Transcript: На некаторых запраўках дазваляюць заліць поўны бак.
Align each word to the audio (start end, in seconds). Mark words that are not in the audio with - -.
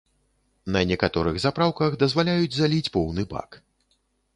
На 0.75 0.81
некаторых 0.93 1.35
запраўках 1.45 2.01
дазваляюць 2.07 2.53
заліць 2.59 2.93
поўны 2.97 3.23
бак. 3.37 3.49